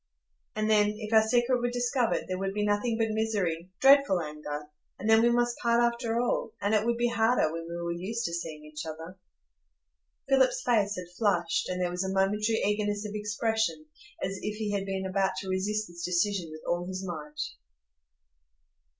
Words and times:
And 0.55 0.67
then, 0.67 0.95
if 0.97 1.13
our 1.13 1.21
secret 1.21 1.59
were 1.59 1.69
discovered, 1.69 2.25
there 2.27 2.39
would 2.39 2.55
be 2.55 2.65
nothing 2.65 2.97
but 2.97 3.09
misery,—dreadful 3.11 4.19
anger; 4.19 4.63
and 4.97 5.07
then 5.07 5.21
we 5.21 5.29
must 5.29 5.59
part 5.59 5.79
after 5.79 6.19
all, 6.19 6.53
and 6.59 6.73
it 6.73 6.87
would 6.87 6.97
be 6.97 7.09
harder, 7.09 7.53
when 7.53 7.67
we 7.69 7.75
were 7.77 7.91
used 7.91 8.25
to 8.25 8.33
seeing 8.33 8.65
each 8.65 8.83
other." 8.83 9.15
Philip's 10.27 10.63
face 10.63 10.95
had 10.95 11.15
flushed, 11.15 11.69
and 11.69 11.79
there 11.79 11.91
was 11.91 12.03
a 12.03 12.09
momentary 12.09 12.63
eagerness 12.65 13.05
of 13.07 13.13
expression, 13.13 13.85
as 14.23 14.37
if 14.41 14.55
he 14.57 14.71
had 14.71 14.87
been 14.87 15.05
about 15.05 15.33
to 15.41 15.49
resist 15.49 15.87
this 15.87 16.03
decision 16.03 16.49
with 16.49 16.61
all 16.65 16.87
his 16.87 17.05
might. 17.05 17.37